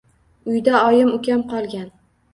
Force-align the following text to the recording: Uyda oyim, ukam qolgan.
Uyda 0.53 0.73
oyim, 0.87 1.13
ukam 1.19 1.47
qolgan. 1.55 1.89